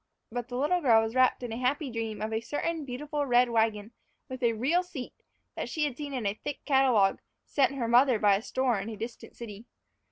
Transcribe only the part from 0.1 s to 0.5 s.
But